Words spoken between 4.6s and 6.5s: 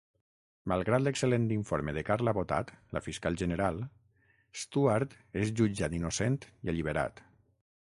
Stuart és jutjat innocent